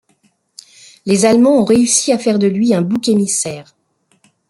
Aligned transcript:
Les 1.05 1.25
Allemands 1.25 1.59
ont 1.59 1.63
réussi 1.63 2.11
à 2.11 2.17
faire 2.17 2.39
de 2.39 2.47
lui 2.47 2.73
un 2.73 2.81
bouc 2.81 3.07
émissaire. 3.07 3.75